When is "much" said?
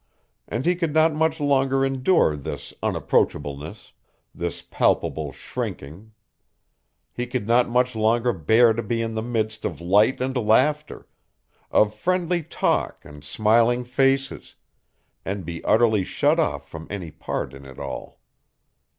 1.13-1.39, 7.69-7.95